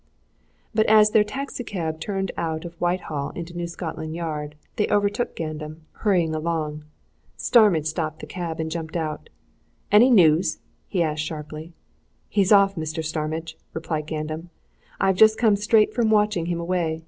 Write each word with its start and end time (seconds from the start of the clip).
But 0.73 0.87
as 0.87 1.11
their 1.11 1.23
taxi 1.23 1.63
cab 1.63 1.99
turned 1.99 2.31
out 2.35 2.65
of 2.65 2.73
Whitehall 2.81 3.29
into 3.35 3.55
New 3.55 3.67
Scotland 3.67 4.15
Yard 4.15 4.55
they 4.77 4.87
overtook 4.87 5.35
Gandam, 5.35 5.85
hurrying 5.91 6.33
along. 6.33 6.85
Starmidge 7.37 7.85
stopped 7.85 8.17
the 8.19 8.25
cab 8.25 8.59
and 8.59 8.71
jumped 8.71 8.97
out. 8.97 9.29
"Any 9.91 10.09
news?" 10.09 10.57
he 10.87 11.03
asked 11.03 11.21
sharply. 11.23 11.73
"He's 12.29 12.51
off, 12.51 12.73
Mr. 12.73 13.05
Starmidge!" 13.05 13.59
replied 13.75 14.07
Gandam. 14.07 14.49
"I've 14.99 15.17
just 15.17 15.37
come 15.37 15.55
straight 15.55 15.93
from 15.93 16.09
watching 16.09 16.47
him 16.47 16.59
away. 16.59 16.99